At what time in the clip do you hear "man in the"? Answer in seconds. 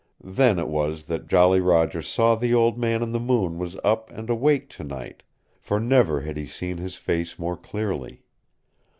2.75-3.19